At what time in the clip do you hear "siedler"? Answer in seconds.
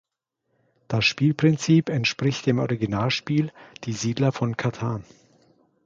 3.93-4.31